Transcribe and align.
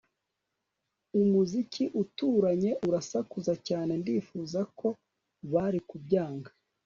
Umuziki 1.21 1.83
uturanye 2.01 2.71
urasakuza 2.87 3.53
cyane 3.67 3.91
Ndifuza 4.01 4.59
ko 4.79 4.87
bari 5.51 5.79
kubyanga 5.89 6.49